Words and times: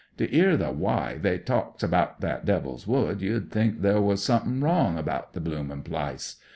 To 0.17 0.27
*ear 0.35 0.57
the 0.57 0.71
wy 0.71 1.19
they 1.21 1.37
talks 1.37 1.83
abaht 1.83 2.21
that 2.21 2.43
Devil's 2.43 2.87
Wood 2.87 3.21
you'd 3.21 3.51
think 3.51 3.81
there 3.83 4.01
wuz 4.01 4.17
something 4.23 4.59
wrong 4.59 4.97
abaht 4.97 5.33
the 5.33 5.39
bloomin' 5.41 5.83
plice. 5.83 6.37